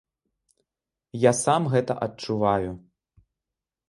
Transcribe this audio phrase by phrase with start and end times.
[1.29, 2.71] Я сам гэта адчуваю.